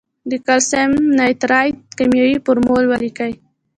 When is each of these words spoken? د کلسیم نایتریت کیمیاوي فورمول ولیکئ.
د 0.31 0.31
کلسیم 0.45 0.91
نایتریت 1.19 1.77
کیمیاوي 1.97 2.37
فورمول 2.45 2.83
ولیکئ. 2.87 3.33